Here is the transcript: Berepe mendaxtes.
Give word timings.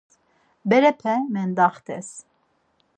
Berepe 0.69 1.15
mendaxtes. 1.33 2.09